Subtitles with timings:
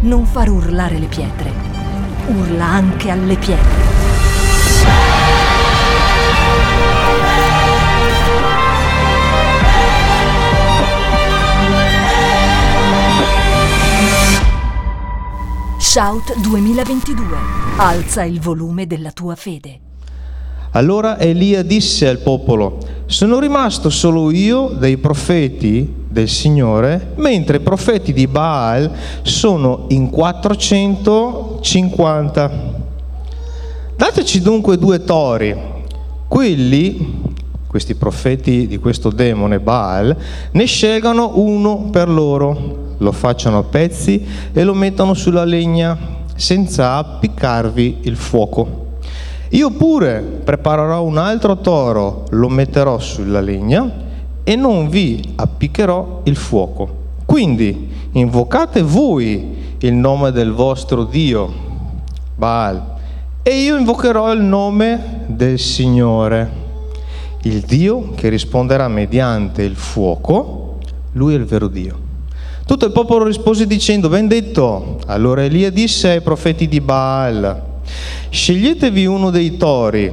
[0.00, 1.50] non far urlare le pietre,
[2.28, 3.86] urla anche alle pietre.
[15.78, 17.24] Shout 2022.
[17.78, 19.80] Alza il volume della tua fede.
[20.72, 27.60] Allora Elia disse al popolo, sono rimasto solo io dei profeti del Signore, mentre i
[27.60, 28.90] profeti di Baal
[29.22, 32.76] sono in 450.
[33.96, 35.54] Dateci dunque due tori,
[36.26, 37.22] quelli,
[37.66, 40.16] questi profeti di questo demone Baal,
[40.52, 46.94] ne scelgano uno per loro, lo facciano a pezzi e lo mettano sulla legna senza
[46.94, 48.86] appiccarvi il fuoco.
[49.50, 54.06] Io pure preparerò un altro toro, lo metterò sulla legna
[54.48, 56.88] e non vi appiccherò il fuoco.
[57.26, 61.52] Quindi invocate voi il nome del vostro Dio,
[62.34, 62.82] Baal,
[63.42, 66.50] e io invocherò il nome del Signore,
[67.42, 70.78] il Dio che risponderà mediante il fuoco,
[71.12, 71.98] lui è il vero Dio.
[72.64, 74.98] Tutto il popolo rispose dicendo, ben detto.
[75.08, 77.64] Allora Elia disse ai profeti di Baal,
[78.30, 80.10] Sceglietevi uno dei tori,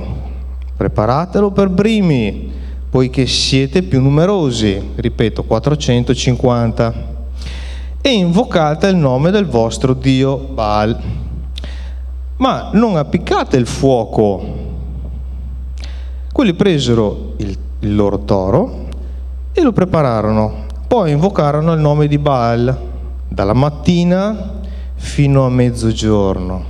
[0.75, 2.55] preparatelo per primi,
[2.96, 6.94] poiché siete più numerosi, ripeto 450,
[8.00, 10.98] e invocate il nome del vostro Dio Baal.
[12.38, 14.46] Ma non appiccate il fuoco.
[16.32, 18.88] Quelli presero il, il loro toro
[19.52, 22.80] e lo prepararono, poi invocarono il nome di Baal
[23.28, 24.62] dalla mattina
[24.96, 26.64] fino a mezzogiorno.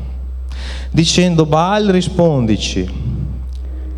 [0.89, 3.14] Dicendo Baal rispondici,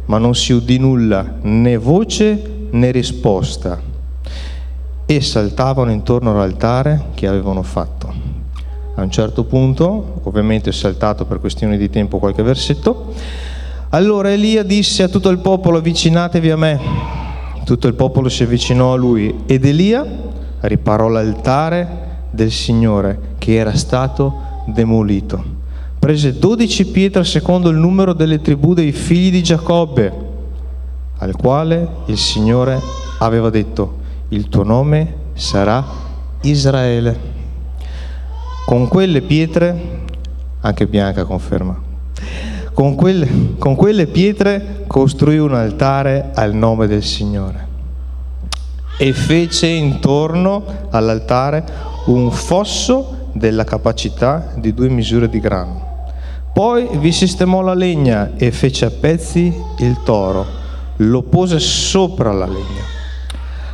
[0.08, 3.80] ma non si udì nulla, né voce né risposta,
[5.06, 8.14] e saltavano intorno all'altare che avevano fatto.
[8.96, 13.14] A un certo punto, ovviamente è saltato per questioni di tempo qualche versetto,
[13.90, 16.80] allora Elia disse a tutto il popolo avvicinatevi a me.
[17.64, 20.06] Tutto il popolo si avvicinò a lui ed Elia
[20.62, 25.57] riparò l'altare del Signore che era stato demolito
[26.08, 30.14] prese dodici pietre secondo il numero delle tribù dei figli di Giacobbe,
[31.18, 32.80] al quale il Signore
[33.20, 33.98] aveva detto,
[34.30, 35.84] il tuo nome sarà
[36.44, 37.20] Israele.
[38.66, 40.06] Con quelle pietre,
[40.62, 41.78] anche Bianca conferma,
[42.72, 47.68] con quelle, con quelle pietre costruì un altare al nome del Signore
[48.98, 51.66] e fece intorno all'altare
[52.06, 55.87] un fosso della capacità di due misure di grano.
[56.58, 60.44] Poi vi sistemò la legna e fece a pezzi il toro,
[60.96, 62.82] lo pose sopra la legna.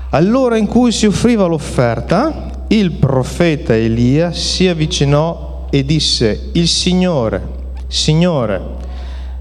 [0.10, 7.42] Allora in cui si offriva l'offerta, il profeta Elia si avvicinò e disse, il Signore,
[7.88, 8.62] Signore,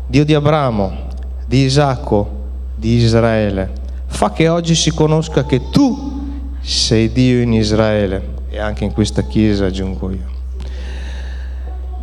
[0.07, 1.09] Dio di Abramo,
[1.45, 2.31] di Isacco,
[2.77, 3.73] di Israele,
[4.07, 8.35] fa che oggi si conosca che tu sei Dio in Israele.
[8.51, 10.32] E anche in questa chiesa aggiungo io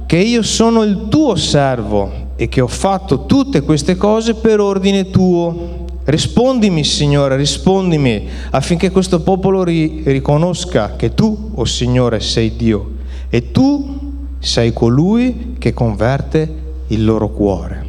[0.09, 5.11] che io sono il tuo servo e che ho fatto tutte queste cose per ordine
[5.11, 5.85] tuo.
[6.03, 12.93] Rispondimi, Signore, rispondimi affinché questo popolo ri- riconosca che tu, o oh Signore, sei Dio
[13.29, 13.99] e tu
[14.39, 16.55] sei colui che converte
[16.87, 17.85] il loro cuore.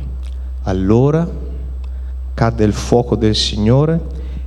[0.64, 1.26] Allora
[2.34, 3.98] cadde il fuoco del Signore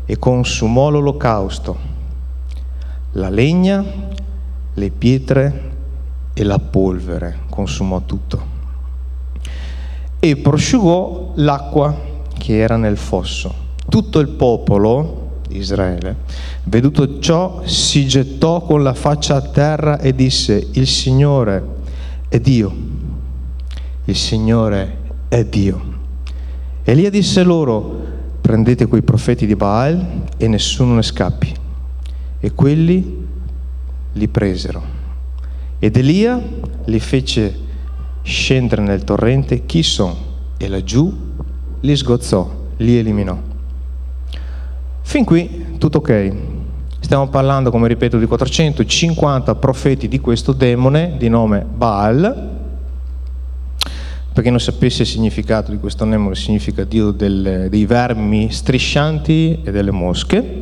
[0.05, 1.75] e consumò l'olocausto,
[3.13, 3.83] la legna,
[4.75, 5.71] le pietre
[6.35, 8.51] e la polvere consumò tutto.
[10.19, 11.95] E prosciugò l'acqua
[12.35, 13.53] che era nel fosso.
[13.87, 16.15] Tutto il popolo di Israele,
[16.63, 21.63] veduto ciò, si gettò con la faccia a terra e disse, il Signore
[22.27, 22.73] è Dio,
[24.05, 24.97] il Signore
[25.27, 25.91] è Dio.
[26.83, 28.01] Elia disse loro,
[28.41, 31.53] prendete quei profeti di Baal e nessuno ne scappi.
[32.39, 33.27] E quelli
[34.13, 34.92] li presero
[35.83, 36.41] ed Elia
[36.85, 37.59] li fece
[38.21, 40.15] scendere nel torrente Chison
[40.55, 41.13] e laggiù
[41.81, 43.37] li sgozzò, li eliminò.
[45.01, 46.35] Fin qui tutto ok.
[47.01, 52.49] Stiamo parlando, come ripeto, di 450 profeti di questo demone di nome Baal.
[54.31, 59.59] Per chi non sapesse il significato di questo demone, significa Dio del, dei vermi striscianti
[59.65, 60.61] e delle mosche.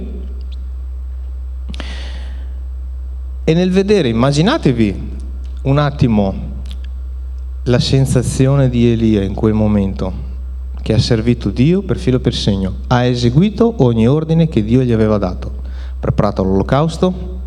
[3.43, 5.10] E nel vedere, immaginatevi
[5.63, 6.33] un attimo
[7.65, 10.11] la sensazione di Elia in quel momento,
[10.81, 14.81] che ha servito Dio per filo e per segno, ha eseguito ogni ordine che Dio
[14.81, 15.61] gli aveva dato,
[15.99, 17.39] preparato l'olocausto,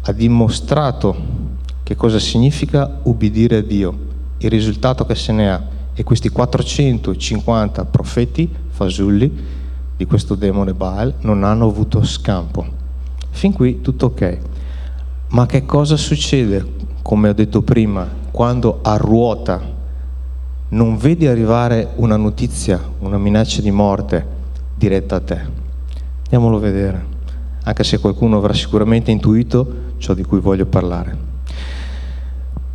[0.00, 1.14] ha dimostrato
[1.84, 3.96] che cosa significa ubbidire a Dio,
[4.38, 5.62] il risultato che se ne ha.
[5.94, 9.30] E questi 450 profeti fasulli
[9.96, 12.66] di questo demone Baal non hanno avuto scampo.
[13.30, 14.38] Fin qui tutto ok.
[15.28, 19.60] Ma che cosa succede, come ho detto prima, quando a ruota
[20.68, 24.24] non vedi arrivare una notizia, una minaccia di morte
[24.74, 25.40] diretta a te?
[26.22, 27.04] Andiamolo a vedere,
[27.64, 31.30] anche se qualcuno avrà sicuramente intuito ciò di cui voglio parlare.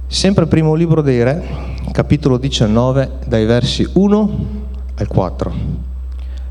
[0.05, 1.43] Sempre primo libro dei Re,
[1.91, 4.39] capitolo 19, dai versi 1
[4.95, 5.53] al 4.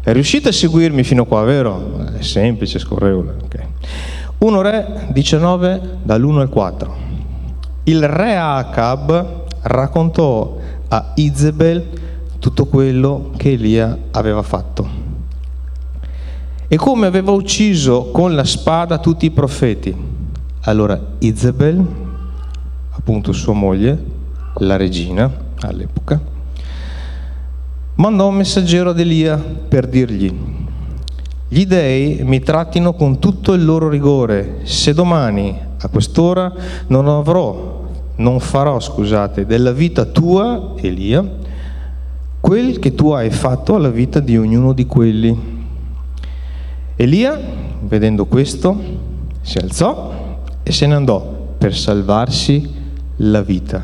[0.02, 2.04] È riuscite a seguirmi fino a qua, vero?
[2.06, 3.34] È semplice, scorrevole.
[3.44, 3.66] Okay.
[4.38, 7.05] 1 Re 19, dall'1 al 4.
[7.88, 11.86] Il re Acab raccontò a Izebel
[12.40, 14.88] tutto quello che Elia aveva fatto
[16.66, 19.94] e come aveva ucciso con la spada tutti i profeti.
[20.62, 21.86] Allora Izebel
[22.90, 24.04] appunto sua moglie,
[24.56, 25.30] la regina
[25.60, 26.20] all'epoca,
[27.94, 30.34] mandò un messaggero ad Elia per dirgli,
[31.46, 36.52] gli dei mi trattino con tutto il loro rigore, se domani a quest'ora
[36.88, 37.75] non avrò,
[38.16, 41.24] non farò, scusate, della vita tua, Elia,
[42.40, 45.54] quel che tu hai fatto alla vita di ognuno di quelli.
[46.96, 47.38] Elia,
[47.80, 48.78] vedendo questo,
[49.42, 52.68] si alzò e se ne andò per salvarsi
[53.16, 53.82] la vita.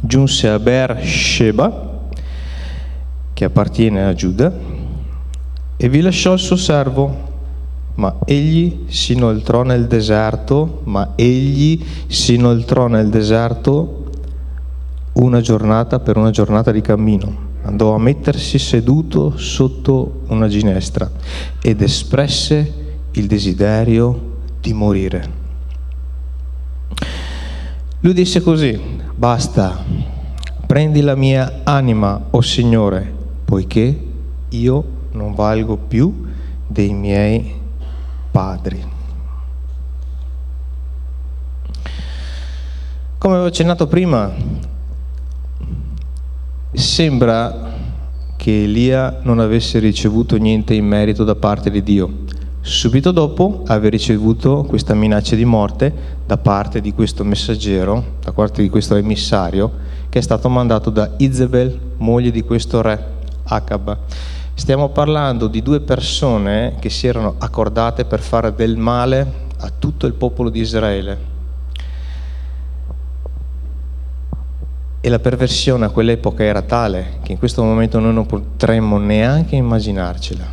[0.00, 1.88] Giunse a Beersheba,
[3.34, 4.52] che appartiene a Giuda,
[5.76, 7.28] e vi lasciò il suo servo,
[8.00, 14.06] ma egli si inoltrò nel deserto, ma egli si inoltrò nel deserto
[15.12, 17.48] una giornata per una giornata di cammino.
[17.62, 21.10] Andò a mettersi seduto sotto una ginestra
[21.60, 22.74] ed espresse
[23.12, 25.38] il desiderio di morire.
[28.00, 28.80] Lui disse così,
[29.14, 29.84] basta,
[30.66, 33.12] prendi la mia anima, o oh Signore,
[33.44, 34.06] poiché
[34.48, 36.28] io non valgo più
[36.66, 37.58] dei miei
[38.30, 38.84] padri.
[43.18, 44.32] Come avevo accennato prima,
[46.72, 47.68] sembra
[48.36, 52.28] che Elia non avesse ricevuto niente in merito da parte di Dio
[52.62, 55.92] subito dopo aver ricevuto questa minaccia di morte
[56.26, 59.72] da parte di questo messaggero, da parte di questo emissario,
[60.08, 63.98] che è stato mandato da Izebel, moglie di questo re, Acab.
[64.60, 70.06] Stiamo parlando di due persone che si erano accordate per fare del male a tutto
[70.06, 71.18] il popolo di Israele.
[75.00, 79.56] E la perversione a quell'epoca era tale che in questo momento noi non potremmo neanche
[79.56, 80.44] immaginarcela.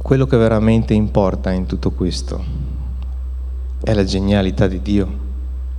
[0.00, 2.42] Quello che veramente importa in tutto questo
[3.84, 5.08] è la genialità di Dio,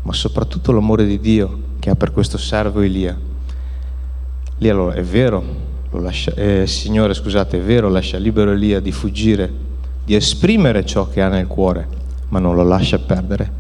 [0.04, 3.30] ma soprattutto l'amore di Dio che ha per questo servo Elia.
[4.62, 5.44] Lì allora è vero,
[5.90, 9.52] lascia, eh, Signore scusate, è vero, lascia libero Elia di fuggire,
[10.06, 11.88] di esprimere ciò che ha nel cuore,
[12.30, 13.52] ma non lo lascia perdere,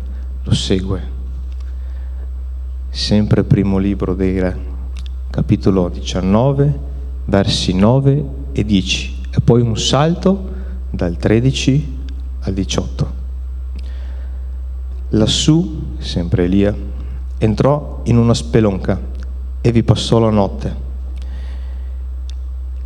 [0.43, 1.01] lo segue.
[2.91, 4.55] Sempre primo libro dei Re,
[5.31, 6.79] capitolo 19,
[7.25, 10.49] versi 9 e 10, e poi un salto
[10.91, 11.97] dal 13
[12.41, 13.13] al 18.
[15.09, 16.75] Lassù, sempre Elia,
[17.39, 19.01] entrò in una spelonca
[19.61, 20.80] e vi passò la notte.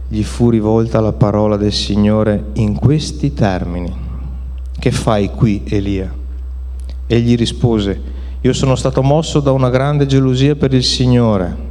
[0.08, 3.94] Gli fu rivolta la parola del Signore in questi termini.
[4.78, 6.14] Che fai qui, Elia?
[7.08, 8.02] Egli rispose,
[8.42, 11.66] io sono stato mosso da una grande gelosia per il Signore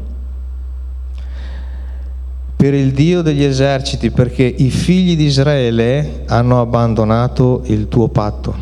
[2.64, 8.54] per il Dio degli eserciti, perché i figli di Israele hanno abbandonato il tuo patto,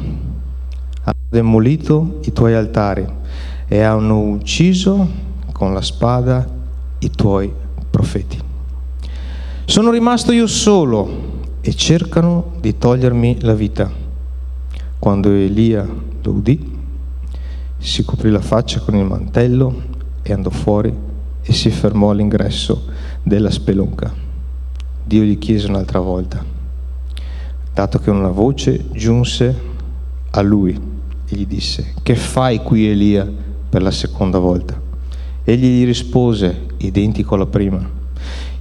[1.03, 3.07] hanno demolito i tuoi altari
[3.69, 5.09] e hanno ucciso
[5.53, 6.45] con la spada
[6.99, 7.53] i tuoi
[7.89, 8.52] profeti.
[9.65, 13.91] Sono rimasto io solo e cercano di togliermi la vita.
[14.99, 15.89] Quando Elia
[16.23, 16.79] lo udì,
[17.79, 19.83] si coprì la faccia con il mantello
[20.23, 20.93] e andò fuori
[21.41, 22.87] e si fermò all'ingresso
[23.23, 24.13] della spelonca.
[25.05, 26.45] Dio gli chiese un'altra volta,
[27.73, 29.57] dato che una voce giunse
[30.31, 30.79] a lui
[31.27, 33.31] e gli disse, che fai qui Elia
[33.71, 34.79] per la seconda volta?
[35.45, 38.01] Egli gli rispose, identico alla prima,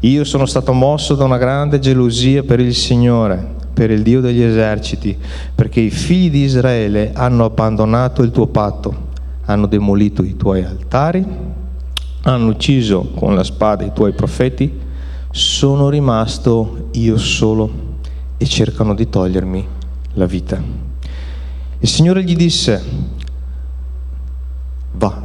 [0.02, 4.42] io sono stato mosso da una grande gelosia per il Signore, per il Dio degli
[4.42, 5.18] eserciti,
[5.56, 9.10] perché i figli di Israele hanno abbandonato il tuo patto,
[9.46, 11.50] hanno demolito i tuoi altari
[12.24, 14.80] hanno ucciso con la spada i tuoi profeti,
[15.32, 17.90] sono rimasto io solo
[18.38, 19.68] e cercano di togliermi
[20.14, 20.62] la vita.
[21.80, 22.84] Il Signore gli disse,
[24.94, 25.22] va,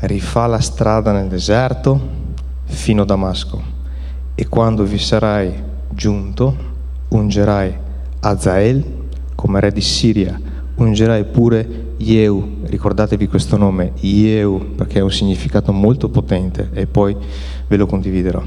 [0.00, 2.26] rifà la strada nel deserto
[2.68, 3.76] fino a Damasco
[4.34, 5.52] e quando vi sarai
[5.90, 6.56] giunto
[7.08, 7.76] ungerai
[8.20, 8.84] Azael
[9.34, 10.38] come re di Siria,
[10.76, 17.16] ungerai pure Yehu, ricordatevi questo nome, Yehu, perché ha un significato molto potente e poi
[17.66, 18.42] ve lo condividerò.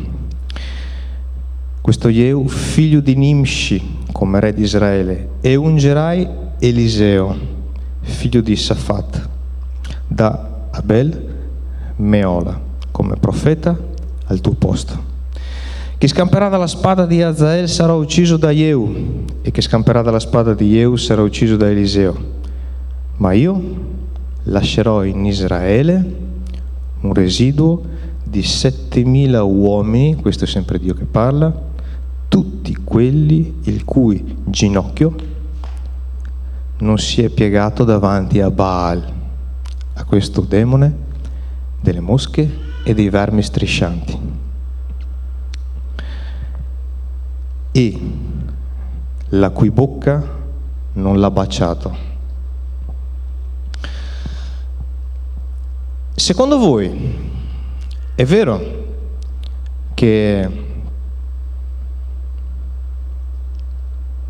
[1.82, 6.28] Questo Yehu, figlio di Nimshi, come re di Israele, e ungerai
[6.60, 7.36] Eliseo,
[8.01, 9.30] figlio di Safat,
[10.08, 11.30] da Abel
[11.98, 12.60] Meola,
[12.92, 13.78] come profeta
[14.31, 15.09] al tuo posto.
[15.97, 20.53] Chi scamperà dalla spada di Azael sarà ucciso da Yehu, e chi scamperà dalla spada
[20.53, 22.39] di Yehu sarà ucciso da Eliseo
[23.21, 23.61] ma io
[24.45, 26.15] lascerò in Israele
[27.01, 27.83] un residuo
[28.23, 31.53] di 7.000 uomini, questo è sempre Dio che parla,
[32.27, 35.15] tutti quelli il cui ginocchio
[36.79, 39.03] non si è piegato davanti a Baal,
[39.93, 41.09] a questo demone
[41.79, 44.19] delle mosche e dei vermi striscianti.
[47.71, 48.00] E
[49.29, 50.39] la cui bocca
[50.93, 52.09] non l'ha baciato.
[56.13, 57.29] Secondo voi
[58.13, 58.61] è vero
[59.93, 60.50] che,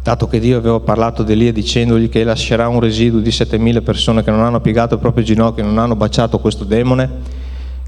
[0.01, 4.24] dato che Dio aveva parlato di Elia dicendogli che lascerà un residuo di 7.000 persone
[4.24, 7.10] che non hanno piegato il proprio ginocchio, non hanno baciato questo demone,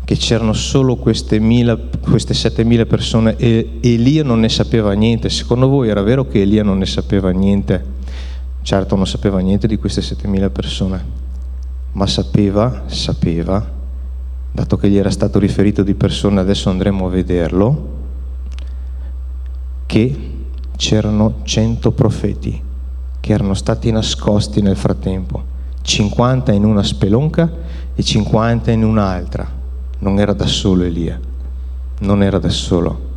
[0.06, 5.30] che c'erano solo queste, mila, queste 7.000 persone e Elia non ne sapeva niente.
[5.30, 7.84] Secondo voi era vero che Elia non ne sapeva niente?
[8.62, 11.06] Certo non sapeva niente di queste 7.000 persone,
[11.94, 13.66] ma sapeva, sapeva
[14.52, 17.92] dato che gli era stato riferito di persona, adesso andremo a vederlo,
[19.86, 20.32] che
[20.76, 22.72] c'erano cento profeti
[23.24, 25.42] che erano stati nascosti nel frattempo,
[25.82, 27.50] 50 in una spelonca
[27.96, 29.63] e 50 in un'altra.
[30.04, 31.18] Non era da solo Elia,
[32.00, 33.12] non era da solo.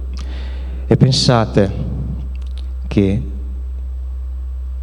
[0.86, 1.72] E pensate
[2.86, 3.22] che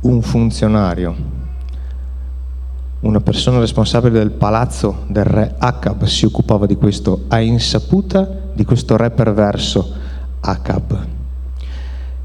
[0.02, 1.16] un funzionario
[3.00, 8.66] una persona responsabile del palazzo del re Acab si occupava di questo a insaputa di
[8.66, 9.94] questo re perverso
[10.42, 11.08] Acab.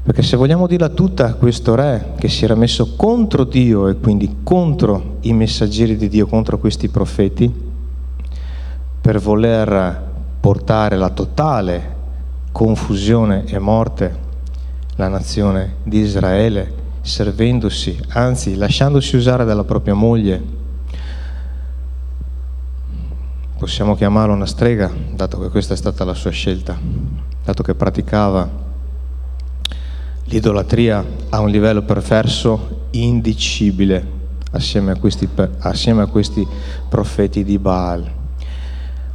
[0.03, 4.39] Perché se vogliamo dirla tutta, questo re che si era messo contro Dio e quindi
[4.43, 7.67] contro i messaggeri di Dio, contro questi profeti,
[9.09, 10.03] per voler
[10.39, 11.95] portare la totale
[12.51, 14.15] confusione e morte
[14.97, 20.43] la nazione di Israele, servendosi, anzi lasciandosi usare dalla propria moglie
[23.57, 26.77] possiamo chiamarlo una strega, dato che questa è stata la sua scelta,
[27.43, 28.47] dato che praticava
[30.25, 34.07] l'idolatria a un livello perverso indicibile
[34.51, 35.27] assieme a questi,
[35.61, 36.47] assieme a questi
[36.87, 38.17] profeti di Baal.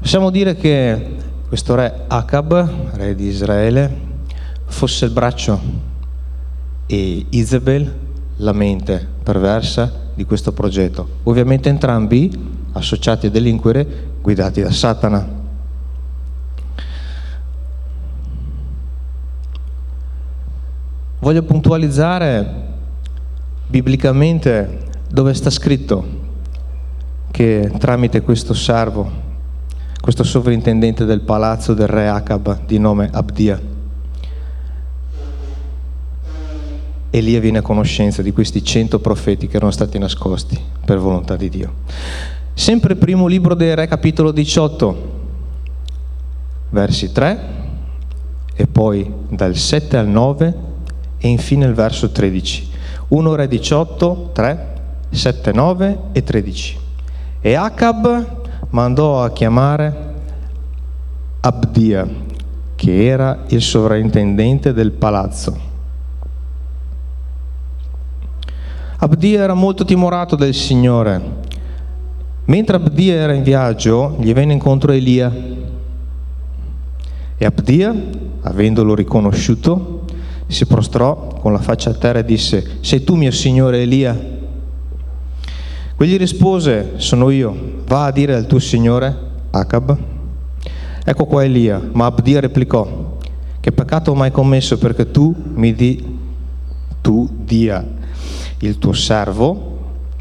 [0.05, 1.17] Possiamo dire che
[1.49, 3.91] questo re Acab, re di Israele,
[4.67, 5.59] fosse il braccio
[6.85, 7.91] e Isabel
[8.37, 11.09] la mente perversa di questo progetto.
[11.23, 12.31] Ovviamente entrambi
[12.73, 15.27] associati a delinquere guidati da Satana.
[21.19, 22.47] Voglio puntualizzare
[23.69, 26.05] biblicamente dove sta scritto
[27.31, 29.24] che tramite questo servo,
[30.05, 33.59] questo sovrintendente del palazzo del re Acab di nome Abdia,
[37.09, 41.49] Elia viene a conoscenza di questi cento profeti che erano stati nascosti per volontà di
[41.49, 41.73] Dio.
[42.53, 45.13] Sempre primo libro dei Re, capitolo 18,
[46.69, 47.39] versi 3,
[48.55, 50.55] e poi dal 7 al 9
[51.17, 52.69] e infine il verso 13.
[53.09, 54.67] 1 Re 18, 3,
[55.09, 56.79] 7, 9 e 13.
[57.41, 58.43] E Acab
[58.75, 60.13] mandò a chiamare
[61.41, 62.07] Abdia,
[62.75, 65.73] che era il sovrintendente del palazzo.
[68.97, 71.43] Abdia era molto timorato del Signore
[72.47, 75.33] Mentre Abdia era in viaggio, gli venne incontro Elia.
[77.37, 77.95] E Abdia,
[78.43, 80.05] avendolo riconosciuto,
[80.47, 84.33] si prostrò con la faccia a terra e disse, sei tu mio signore Elia?
[85.97, 89.17] Quegli rispose, sono io, va a dire al tuo signore,
[89.51, 89.97] Acab.
[91.05, 93.19] Ecco qua Elia, ma Abdia replicò,
[93.61, 96.19] che peccato ho mai commesso perché tu mi di,
[97.01, 97.85] tu dia
[98.59, 99.73] il tuo servo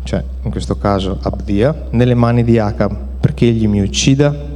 [0.04, 4.52] cioè in questo caso Abdia, nelle mani di Acab perché egli mi uccida.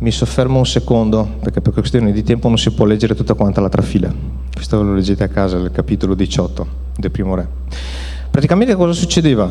[0.00, 3.60] Mi soffermo un secondo, perché per questione di tempo non si può leggere tutta quanta
[3.60, 4.10] la trafila.
[4.50, 6.66] Questo lo leggete a casa, nel capitolo 18
[6.96, 7.48] del primo re.
[8.30, 9.50] Praticamente cosa succedeva?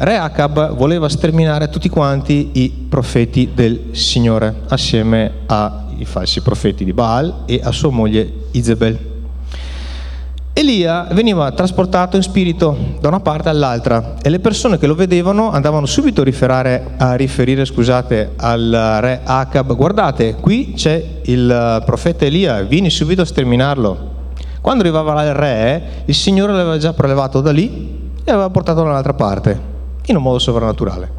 [0.00, 6.92] Re Acab voleva sterminare tutti quanti i profeti del Signore, assieme ai falsi profeti di
[6.92, 8.98] Baal e a sua moglie Izebel.
[10.52, 15.50] Elia veniva trasportato in spirito da una parte all'altra e le persone che lo vedevano
[15.50, 22.24] andavano subito a riferire, a riferire scusate, al re Acab, guardate, qui c'è il profeta
[22.24, 24.16] Elia, vieni subito a sterminarlo.
[24.60, 27.97] Quando arrivava il re, il Signore l'aveva già prelevato da lì
[28.28, 29.58] e aveva portato dall'altra parte,
[30.04, 31.10] in un modo sovrannaturale.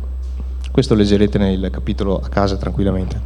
[0.71, 3.19] Questo leggerete nel capitolo a casa tranquillamente.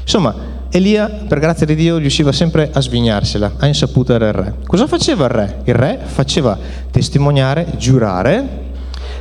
[0.00, 0.32] Insomma,
[0.70, 4.54] Elia, per grazia di Dio, riusciva sempre a svignarsela, a insaputa del re.
[4.64, 5.60] Cosa faceva il re?
[5.64, 6.56] Il re faceva
[6.92, 8.64] testimoniare, giurare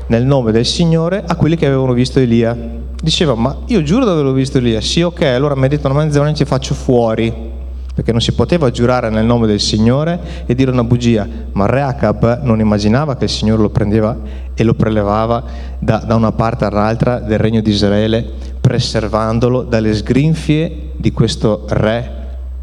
[0.07, 2.55] nel nome del Signore a quelli che avevano visto Elia.
[3.01, 4.81] Diceva, ma io giuro di averlo visto Elia.
[4.81, 7.53] Sì, ok, allora mi ha detto una mezz'ora e ci faccio fuori
[7.95, 11.81] perché non si poteva giurare nel nome del Signore e dire una bugia, ma re
[11.81, 14.17] Acab non immaginava che il Signore lo prendeva
[14.53, 15.43] e lo prelevava
[15.79, 22.11] da, da una parte all'altra del regno di Israele, preservandolo dalle sgrinfie di questo re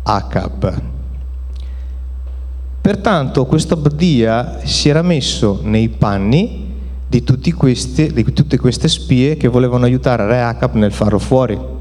[0.02, 0.80] Acab.
[2.82, 6.70] Pertanto questo Abdia si era messo nei panni
[7.08, 11.80] di, questi, di tutte queste spie che volevano aiutare re Acab nel farlo fuori.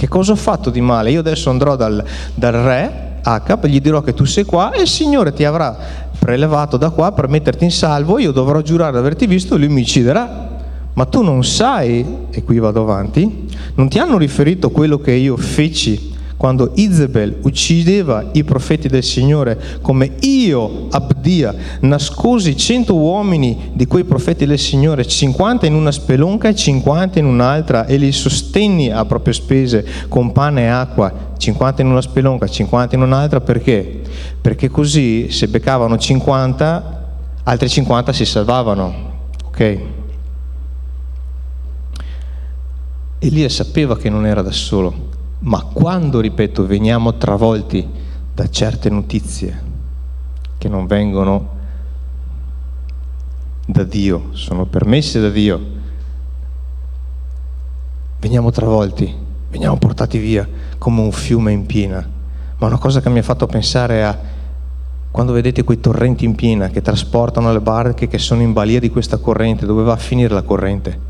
[0.00, 1.10] Che cosa ho fatto di male?
[1.10, 2.02] Io adesso andrò dal,
[2.34, 5.76] dal re Acab, gli dirò che tu sei qua e il Signore ti avrà
[6.18, 9.68] prelevato da qua per metterti in salvo, io dovrò giurare di averti visto e lui
[9.68, 10.48] mi ucciderà.
[10.94, 15.36] Ma tu non sai, e qui vado avanti, non ti hanno riferito quello che io
[15.36, 16.09] feci
[16.40, 24.04] quando Izebel uccideva i profeti del Signore, come io, Abdia, nascosi cento uomini di quei
[24.04, 29.04] profeti del Signore, 50 in una spelonca e 50 in un'altra, e li sostenni a
[29.04, 34.00] proprie spese con pane e acqua, 50 in una spelonca, 50 in un'altra, perché?
[34.40, 38.94] Perché così se beccavano 50, altri 50 si salvavano.
[39.44, 39.78] Ok?
[43.18, 45.09] Elia sapeva che non era da solo
[45.40, 47.86] ma quando, ripeto, veniamo travolti
[48.34, 49.68] da certe notizie
[50.58, 51.58] che non vengono
[53.66, 55.60] da Dio, sono permesse da Dio,
[58.20, 59.14] veniamo travolti,
[59.50, 62.06] veniamo portati via come un fiume in piena.
[62.58, 64.18] Ma una cosa che mi ha fatto pensare a
[65.10, 68.90] quando vedete quei torrenti in piena che trasportano le barche che sono in balia di
[68.90, 71.08] questa corrente, dove va a finire la corrente?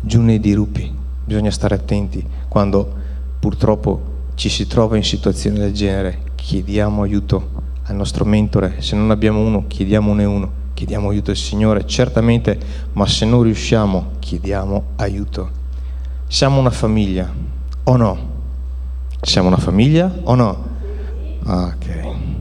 [0.00, 0.94] Giù nei dirupi.
[1.24, 3.06] Bisogna stare attenti quando
[3.48, 7.48] purtroppo ci si trova in situazioni del genere, chiediamo aiuto
[7.84, 12.58] al nostro mentore, se non abbiamo uno, chiediamone uno, chiediamo aiuto al Signore, certamente,
[12.92, 15.48] ma se non riusciamo, chiediamo aiuto.
[16.26, 17.32] Siamo una famiglia,
[17.84, 18.18] o no?
[19.22, 20.66] Siamo una famiglia o no?
[21.44, 22.37] Ah, ok.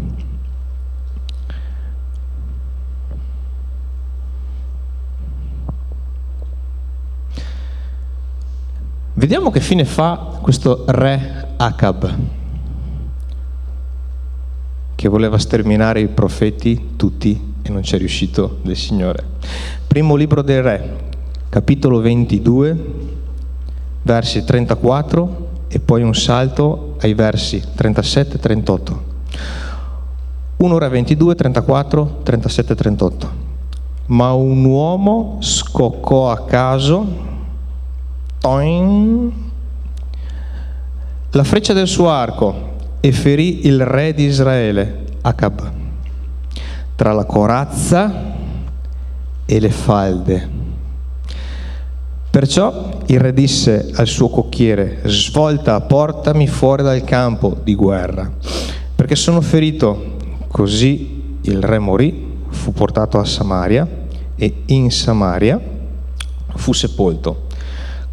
[9.17, 12.15] Vediamo che fine fa questo re Acab,
[14.93, 19.23] che voleva sterminare i profeti tutti e non c'è riuscito del Signore.
[19.87, 20.97] Primo libro del re,
[21.49, 22.85] capitolo 22,
[24.03, 29.03] versi 34 e poi un salto ai versi 37 e 38.
[30.57, 33.31] 1 re 22, 34, 37 e 38.
[34.05, 37.33] Ma un uomo scoccò a caso
[38.47, 39.33] toin,
[41.31, 45.69] la freccia del suo arco e ferì il re di Israele, Acab,
[46.95, 48.35] tra la corazza
[49.45, 50.49] e le falde.
[52.29, 58.31] Perciò il re disse al suo cocchiere, svolta, portami fuori dal campo di guerra,
[58.95, 60.15] perché sono ferito.
[60.47, 63.85] Così il re morì, fu portato a Samaria
[64.37, 65.59] e in Samaria
[66.55, 67.46] fu sepolto.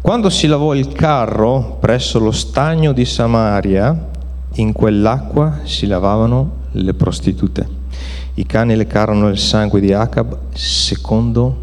[0.05, 4.11] Quando si lavò il carro presso lo stagno di Samaria,
[4.53, 7.67] in quell'acqua si lavavano le prostitute.
[8.35, 11.57] I cani lecarono il sangue di Acab secondo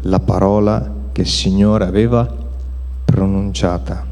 [0.00, 2.28] la parola che il Signore aveva
[3.04, 4.04] pronunciata.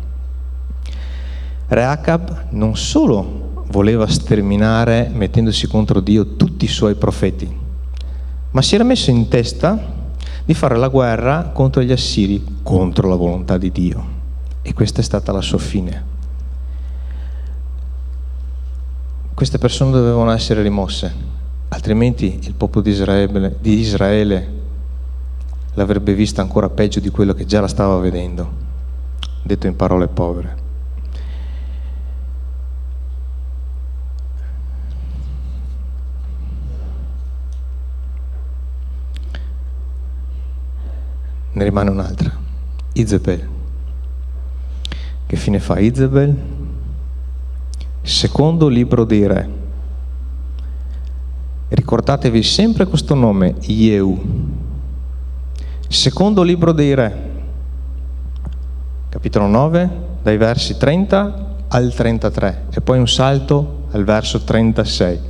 [1.66, 7.52] Re Acab non solo voleva sterminare, mettendosi contro Dio, tutti i suoi profeti,
[8.52, 10.03] ma si era messo in testa
[10.44, 14.04] di fare la guerra contro gli assiri, contro la volontà di Dio.
[14.62, 16.12] E questa è stata la sua fine.
[19.32, 21.12] Queste persone dovevano essere rimosse,
[21.68, 24.52] altrimenti il popolo di Israele, di Israele
[25.74, 28.48] l'avrebbe vista ancora peggio di quello che già la stava vedendo,
[29.42, 30.63] detto in parole povere.
[41.54, 42.30] Ne rimane un'altra,
[42.92, 43.48] Izebel.
[45.26, 46.36] Che fine fa Izebel?
[48.02, 49.48] Secondo libro dei re.
[51.68, 54.20] Ricordatevi sempre questo nome, Yehu.
[55.88, 57.30] Secondo libro dei re,
[59.08, 59.90] capitolo 9,
[60.22, 65.20] dai versi 30 al 33 e poi un salto al verso 36.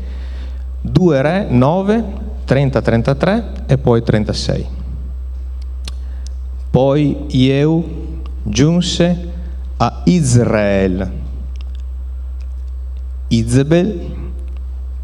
[0.80, 2.04] 2 re, 9,
[2.44, 4.82] 30, 33 e poi 36.
[6.74, 7.84] Poi Yehu
[8.42, 9.30] giunse
[9.76, 11.08] a Israel.
[13.28, 14.00] Izebel,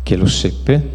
[0.03, 0.91] che lo seppe,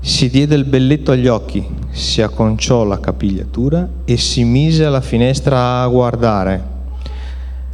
[0.00, 5.80] si diede il belletto agli occhi, si acconciò la capigliatura e si mise alla finestra
[5.80, 6.62] a guardare.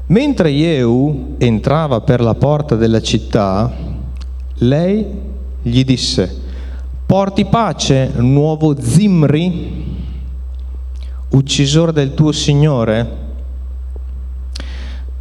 [0.07, 3.75] Mentre Jehu entrava per la porta della città,
[4.59, 5.05] lei
[5.61, 6.33] gli disse,
[7.05, 9.86] porti pace, nuovo Zimri,
[11.31, 13.25] uccisore del tuo Signore?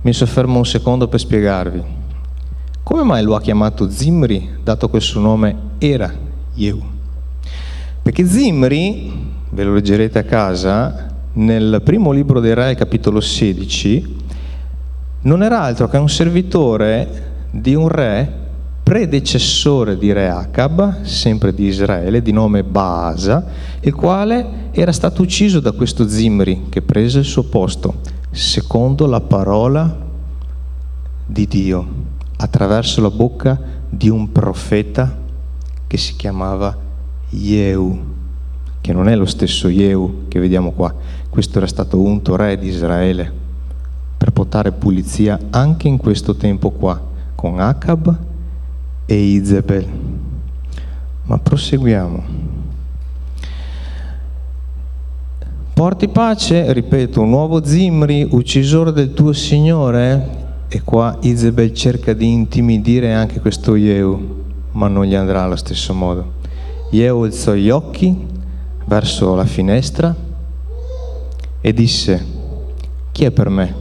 [0.02, 1.84] Mi soffermo un secondo per spiegarvi.
[2.84, 6.13] Come mai lo ha chiamato Zimri, dato che il suo nome era
[6.54, 6.84] Yehu?
[8.02, 9.12] Perché Zimri,
[9.50, 14.15] ve lo leggerete a casa, nel primo libro dei Re, capitolo 16,
[15.22, 18.44] non era altro che un servitore di un re
[18.86, 23.43] predecessore di re Acab, sempre di Israele, di nome Baasa,
[23.80, 27.95] il quale era stato ucciso da questo Zimri che prese il suo posto
[28.30, 30.06] secondo la parola
[31.26, 31.88] di Dio,
[32.38, 35.17] attraverso la bocca di un profeta
[35.88, 36.78] che si chiamava
[37.32, 38.00] Yehu,
[38.82, 40.93] che non è lo stesso Yehu che vediamo qua.
[41.28, 43.34] Questo era stato unto re di Israele
[44.15, 47.02] per portare pulizia anche in questo tempo qua,
[47.34, 48.25] con Acab
[49.06, 49.88] e Izebel.
[51.24, 52.24] Ma proseguiamo.
[55.74, 60.44] Porti pace, ripeto, un nuovo Zimri, uccisore del tuo Signore?
[60.70, 65.94] E qua Izebel cerca di intimidire anche questo Yehu, ma non gli andrà allo stesso
[65.94, 66.34] modo.
[66.91, 68.15] Yehu alzò gli occhi
[68.86, 70.15] verso la finestra
[71.60, 72.26] e disse,
[73.12, 73.76] chi è per me?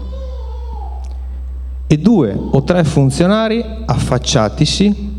[1.86, 5.13] E due o tre funzionari, affacciatisi,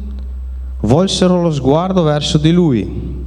[0.85, 3.23] volsero lo sguardo verso di lui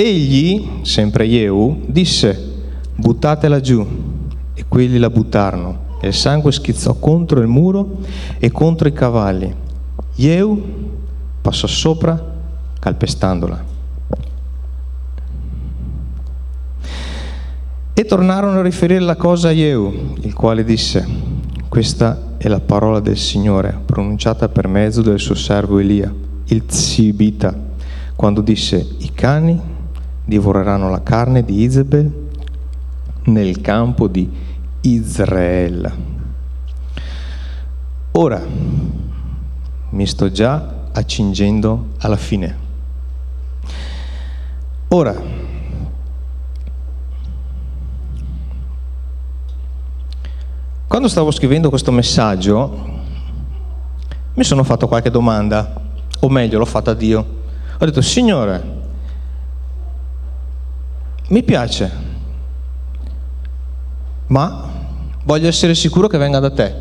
[0.00, 2.52] Egli, sempre Jehu, disse,
[2.94, 3.84] buttatela giù.
[4.54, 5.96] E quelli la buttarono.
[6.00, 7.98] E il sangue schizzò contro il muro
[8.38, 9.52] e contro i cavalli.
[10.14, 10.62] Jehu
[11.42, 12.36] passò sopra
[12.78, 13.64] calpestandola.
[17.92, 21.04] E tornarono a riferire la cosa a Jehu, il quale disse,
[21.68, 27.54] questa è la parola del Signore, pronunciata per mezzo del suo servo Elia, il Zibita,
[28.14, 29.60] quando disse, i cani
[30.24, 32.26] divoreranno la carne di Izebel
[33.24, 34.30] nel campo di
[34.82, 36.16] Israele.
[38.12, 38.42] Ora
[39.90, 42.66] mi sto già accingendo alla fine.
[44.88, 45.14] Ora,
[50.86, 52.96] quando stavo scrivendo questo messaggio,
[54.34, 55.87] mi sono fatto qualche domanda,
[56.20, 57.36] o meglio, l'ho fatta a Dio.
[57.78, 58.76] Ho detto, Signore,
[61.28, 61.90] mi piace,
[64.28, 64.68] ma
[65.24, 66.74] voglio essere sicuro che venga da te.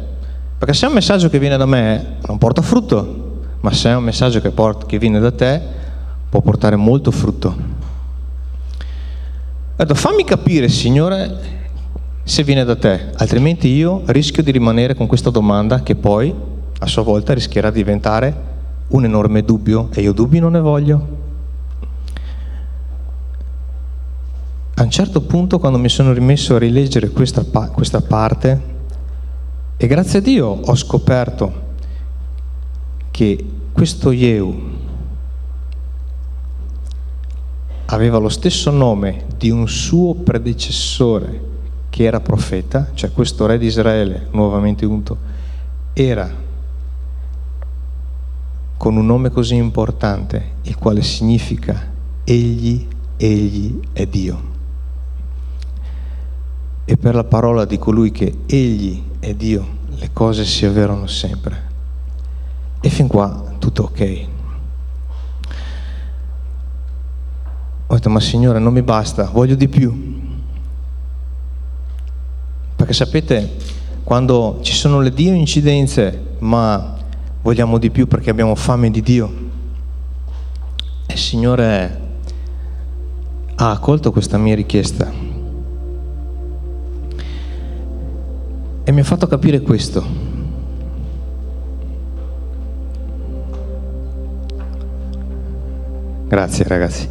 [0.58, 3.96] Perché se è un messaggio che viene da me non porta frutto, ma se è
[3.96, 5.62] un messaggio che, porta, che viene da te
[6.30, 7.56] può portare molto frutto.
[9.76, 11.56] Allora, fammi capire, Signore,
[12.24, 16.34] se viene da te, altrimenti io rischio di rimanere con questa domanda che poi
[16.80, 18.56] a sua volta rischierà di diventare
[18.90, 21.26] un enorme dubbio e io dubbi non ne voglio.
[24.76, 28.76] A un certo punto, quando mi sono rimesso a rileggere questa, questa parte,
[29.76, 31.66] e grazie a Dio ho scoperto
[33.12, 34.76] che questo Yehu
[37.86, 41.42] aveva lo stesso nome di un suo predecessore
[41.90, 45.18] che era profeta, cioè questo re di Israele, nuovamente unto,
[45.94, 46.46] era
[48.78, 51.92] con un nome così importante, il quale significa
[52.24, 52.88] egli,
[53.18, 54.56] egli è Dio
[56.90, 61.66] e per la parola di colui che Egli è Dio, le cose si avverano sempre.
[62.80, 64.26] E fin qua tutto ok.
[67.88, 70.22] Ho detto, ma Signore, non mi basta, voglio di più.
[72.78, 73.58] Perché sapete,
[74.06, 76.97] quando ci sono le Dio incidenze, ma
[77.48, 79.32] vogliamo di più perché abbiamo fame di Dio.
[81.06, 82.02] E Signore,
[83.56, 85.10] ha accolto questa mia richiesta
[88.84, 90.06] e mi ha fatto capire questo.
[96.28, 97.10] Grazie ragazzi.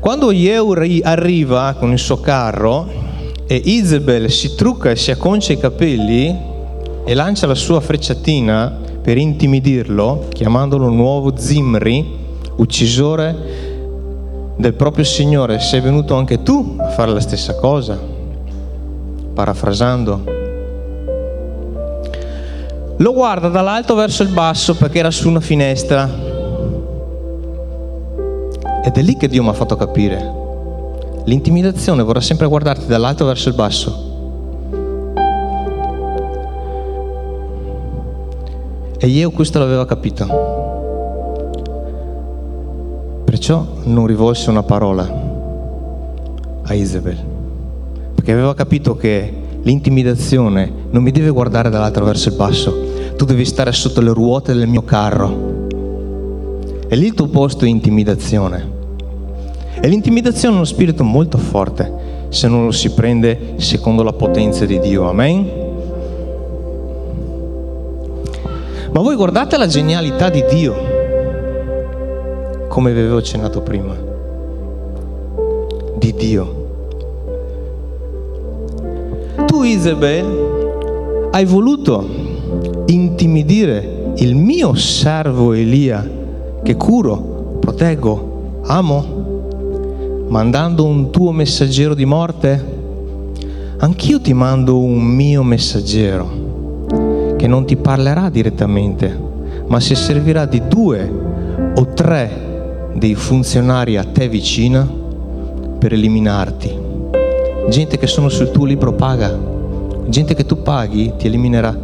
[0.00, 3.11] Quando Yehu arriva con il suo carro
[3.46, 6.36] e Isabel si trucca e si acconcia i capelli
[7.04, 12.20] e lancia la sua frecciatina per intimidirlo, chiamandolo nuovo Zimri,
[12.56, 13.34] uccisore
[14.56, 17.98] del proprio Signore, sei venuto anche tu a fare la stessa cosa?
[19.34, 20.40] Parafrasando.
[22.98, 26.08] Lo guarda dall'alto verso il basso perché era su una finestra
[28.84, 30.41] ed è lì che Dio mi ha fatto capire.
[31.24, 34.10] L'intimidazione vorrà sempre guardarti dall'alto verso il basso.
[38.98, 40.26] E io questo l'aveva capito.
[43.24, 45.08] Perciò non rivolse una parola
[46.62, 47.18] a Isabel.
[48.14, 49.32] Perché aveva capito che
[49.62, 52.74] l'intimidazione non mi deve guardare dall'alto verso il basso.
[53.16, 55.66] Tu devi stare sotto le ruote del mio carro.
[56.88, 58.81] E lì il tuo posto è intimidazione.
[59.84, 61.92] E l'intimidazione è uno spirito molto forte
[62.28, 65.08] se non lo si prende secondo la potenza di Dio.
[65.08, 65.44] Amen?
[68.92, 70.74] Ma voi guardate la genialità di Dio,
[72.68, 73.96] come vi avevo accennato prima,
[75.96, 76.66] di Dio.
[79.46, 82.06] Tu Isabel hai voluto
[82.86, 86.08] intimidire il mio servo Elia
[86.62, 89.21] che curo, proteggo, amo
[90.32, 92.80] mandando un tuo messaggero di morte?
[93.80, 96.86] Anch'io ti mando un mio messaggero
[97.36, 99.14] che non ti parlerà direttamente,
[99.66, 101.12] ma si servirà di due
[101.74, 104.88] o tre dei funzionari a te vicina
[105.78, 106.78] per eliminarti.
[107.68, 109.38] Gente che sono sul tuo libro paga,
[110.06, 111.78] gente che tu paghi ti eliminerà,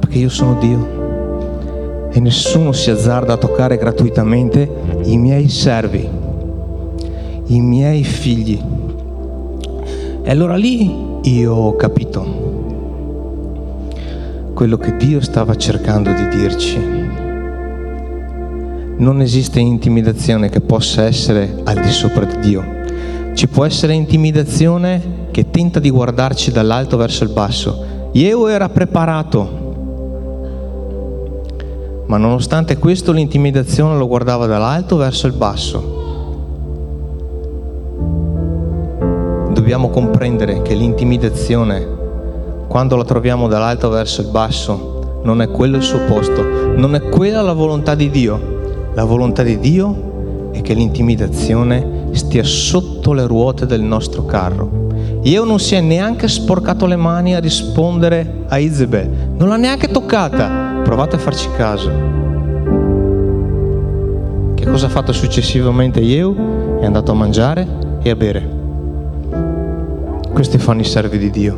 [0.00, 2.08] perché io sono Dio.
[2.10, 4.66] E nessuno si azzarda a toccare gratuitamente
[5.04, 6.24] i miei servi
[7.48, 8.60] i miei figli.
[10.22, 12.44] E allora lì io ho capito
[14.52, 16.78] quello che Dio stava cercando di dirci.
[18.96, 22.64] Non esiste intimidazione che possa essere al di sopra di Dio.
[23.34, 28.08] Ci può essere intimidazione che tenta di guardarci dall'alto verso il basso.
[28.12, 29.64] Io era preparato,
[32.06, 35.95] ma nonostante questo l'intimidazione lo guardava dall'alto verso il basso
[39.66, 41.84] dobbiamo comprendere che l'intimidazione,
[42.68, 46.40] quando la troviamo dall'alto verso il basso, non è quello il suo posto,
[46.76, 48.90] non è quella la volontà di Dio.
[48.94, 54.86] La volontà di Dio è che l'intimidazione stia sotto le ruote del nostro carro.
[55.22, 59.88] Io non si è neanche sporcato le mani a rispondere a Isabel, non l'ha neanche
[59.88, 60.80] toccata.
[60.84, 61.90] Provate a farci caso.
[64.54, 66.78] Che cosa ha fatto successivamente Io?
[66.80, 67.66] È andato a mangiare
[68.00, 68.55] e a bere.
[70.36, 71.56] Questi fanno i servi di Dio.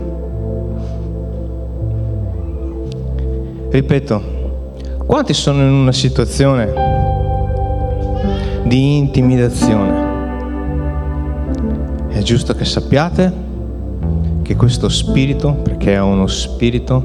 [3.72, 4.22] Ripeto,
[5.04, 6.72] quanti sono in una situazione
[8.62, 10.06] di intimidazione?
[12.06, 13.32] È giusto che sappiate
[14.42, 17.04] che questo spirito, perché è uno spirito,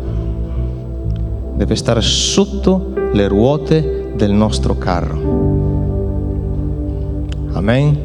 [1.56, 5.18] deve stare sotto le ruote del nostro carro.
[7.54, 7.98] Amen.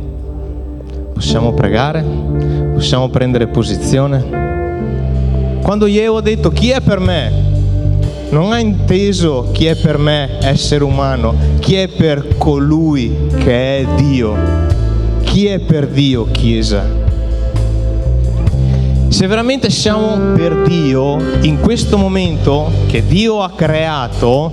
[1.12, 2.27] Possiamo pregare?
[2.78, 5.58] Possiamo prendere posizione?
[5.62, 7.32] Quando Io ha detto chi è per me,
[8.30, 13.86] non ha inteso chi è per me essere umano, chi è per colui che è
[13.96, 14.36] Dio,
[15.24, 16.84] chi è per Dio Chiesa.
[19.08, 24.52] Se veramente siamo per Dio, in questo momento che Dio ha creato,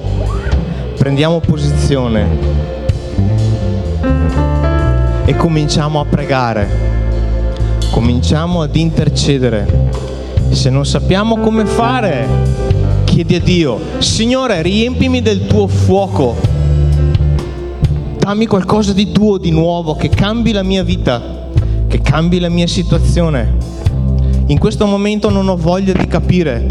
[0.98, 2.28] prendiamo posizione
[5.26, 6.95] e cominciamo a pregare,
[7.96, 9.90] cominciamo ad intercedere.
[10.50, 12.28] Se non sappiamo come fare,
[13.06, 16.36] chiedi a Dio, Signore, riempimi del tuo fuoco,
[18.18, 21.48] dammi qualcosa di tuo, di nuovo, che cambi la mia vita,
[21.88, 23.56] che cambi la mia situazione.
[24.48, 26.66] In questo momento non ho voglia di capire,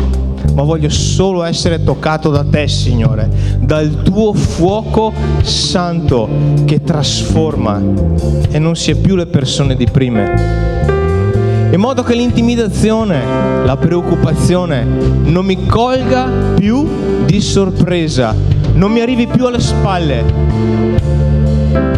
[0.52, 5.10] ma voglio solo essere toccato da te, Signore, dal tuo fuoco
[5.40, 6.28] santo
[6.66, 7.80] che trasforma
[8.50, 10.93] e non si è più le persone di prima.
[11.70, 16.86] In modo che l'intimidazione, la preoccupazione non mi colga più
[17.24, 18.34] di sorpresa,
[18.74, 20.24] non mi arrivi più alle spalle,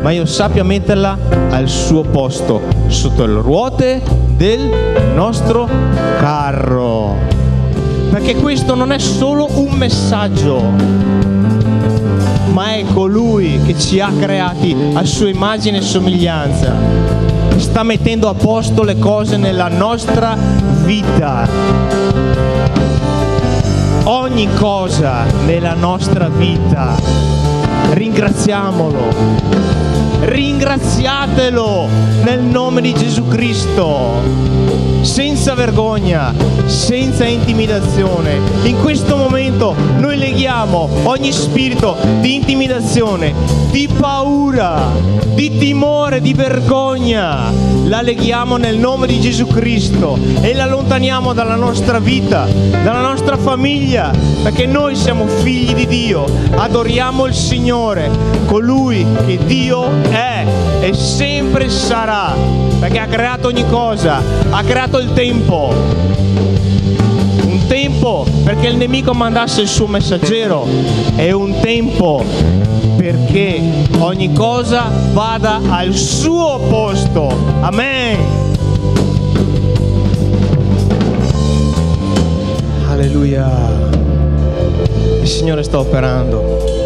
[0.02, 1.18] ma io sappia metterla
[1.50, 4.02] al suo posto, sotto le ruote
[4.37, 4.70] del
[5.14, 5.68] nostro
[6.18, 7.16] carro.
[8.11, 10.62] Perché questo non è solo un messaggio,
[12.52, 17.15] ma è colui che ci ha creati a sua immagine e somiglianza.
[17.59, 20.37] Sta mettendo a posto le cose nella nostra
[20.85, 21.49] vita.
[24.05, 27.36] Ogni cosa nella nostra vita.
[27.90, 29.14] Ringraziamolo.
[30.20, 31.88] Ringraziatelo
[32.22, 34.66] nel nome di Gesù Cristo
[35.07, 36.35] senza vergogna,
[36.66, 38.40] senza intimidazione.
[38.64, 43.33] In questo momento noi leghiamo ogni spirito di intimidazione,
[43.70, 44.90] di paura,
[45.35, 47.53] di timore, di vergogna.
[47.85, 53.37] La leghiamo nel nome di Gesù Cristo e la allontaniamo dalla nostra vita, dalla nostra
[53.37, 54.11] famiglia,
[54.42, 57.35] perché noi siamo figli di Dio, adoriamo il
[57.77, 58.11] Signore,
[58.47, 60.47] colui che Dio è
[60.81, 62.35] e sempre sarà,
[62.81, 65.75] perché ha creato ogni cosa, ha creato il tempo.
[67.45, 70.67] Un tempo perché il nemico mandasse il suo messaggero
[71.17, 72.25] e un tempo
[72.97, 73.61] perché
[73.99, 77.29] ogni cosa vada al suo posto.
[77.61, 78.19] Amen.
[82.89, 83.51] Alleluia.
[85.21, 86.86] Il Signore sta operando.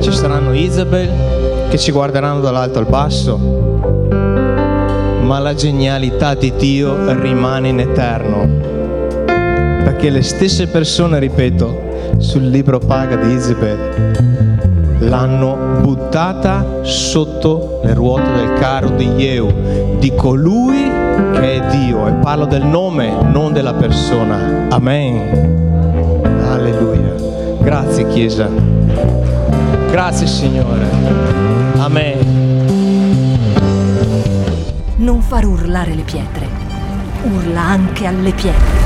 [0.00, 3.38] Ci saranno Isabel che ci guarderanno dall'alto al basso,
[5.22, 8.48] ma la genialità di Dio rimane in eterno.
[9.84, 14.28] Perché le stesse persone, ripeto, sul libro paga di Isabel
[15.00, 20.90] l'hanno buttata sotto le ruote del carro di Yeu, di colui
[21.32, 22.06] che è Dio.
[22.06, 24.66] E parlo del nome, non della persona.
[24.70, 26.22] Amen.
[26.48, 27.14] Alleluia.
[27.60, 28.69] Grazie Chiesa.
[29.90, 30.88] Grazie Signore.
[31.78, 32.18] Amen.
[34.98, 36.46] Non far urlare le pietre,
[37.24, 38.78] urla anche alle pietre.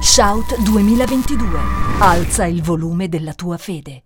[0.00, 1.46] Shout 2022.
[2.00, 4.05] Alza il volume della tua fede.